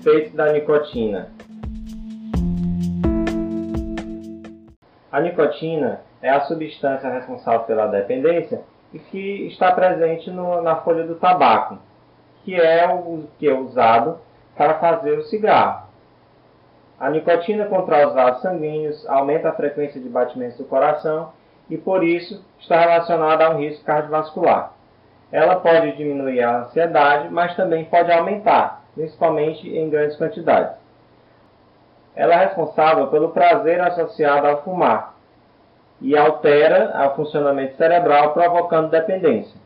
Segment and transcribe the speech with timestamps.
[0.00, 1.28] efeitos da nicotina.
[5.12, 11.06] A nicotina é a substância responsável pela dependência e que está presente no, na folha
[11.06, 11.78] do tabaco,
[12.44, 14.18] que é o que é usado
[14.56, 15.88] para fazer o cigarro.
[16.98, 21.32] A nicotina contrai os vasos sanguíneos, aumenta a frequência de batimentos do coração
[21.68, 24.72] e, por isso, está relacionada a um risco cardiovascular.
[25.32, 30.76] Ela pode diminuir a ansiedade, mas também pode aumentar, principalmente em grandes quantidades.
[32.14, 35.14] Ela é responsável pelo prazer associado ao fumar
[36.00, 39.58] e altera o funcionamento cerebral, provocando dependência.